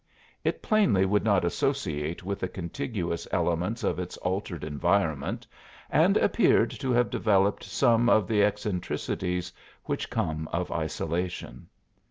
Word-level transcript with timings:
It 0.43 0.63
plainly 0.63 1.05
would 1.05 1.23
not 1.23 1.45
associate 1.45 2.23
with 2.23 2.39
the 2.39 2.47
contiguous 2.47 3.27
elements 3.29 3.83
of 3.83 3.99
its 3.99 4.17
altered 4.17 4.63
environment, 4.63 5.45
and 5.91 6.17
appeared 6.17 6.71
to 6.71 6.91
have 6.91 7.11
developed 7.11 7.63
some 7.63 8.09
of 8.09 8.27
the 8.27 8.43
eccentricities 8.43 9.53
which 9.83 10.09
come 10.09 10.49
of 10.51 10.71
isolation. 10.71 11.67